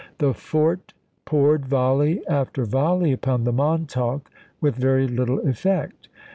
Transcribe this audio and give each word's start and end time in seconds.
The 0.17 0.33
fort 0.33 0.93
poured 1.25 1.67
volley 1.67 2.25
after 2.27 2.65
volley 2.65 3.11
upon 3.11 3.43
the 3.43 3.53
Montauk 3.53 4.31
with 4.59 4.73
very 4.75 5.07
little 5.07 5.47
effect. 5.47 6.07